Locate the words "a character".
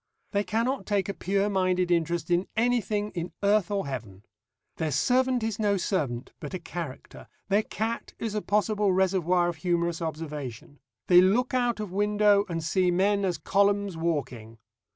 6.55-7.27